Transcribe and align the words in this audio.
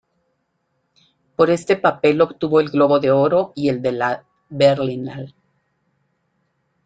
Por 1.35 1.51
este 1.51 1.77
papel 1.77 2.21
obtuvo 2.21 2.59
el 2.59 2.71
Globo 2.71 2.99
de 2.99 3.11
Oro 3.11 3.53
y 3.55 3.69
el 3.69 3.83
de 3.83 3.91
la 3.91 4.25
Berlinale. 4.49 5.35